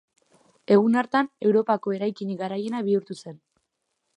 Egun 0.75 0.95
hartan, 1.01 1.29
Europako 1.49 1.93
eraikinik 1.99 2.41
garaiena 2.43 2.81
bihurtu 2.89 3.19
zen. 3.25 3.39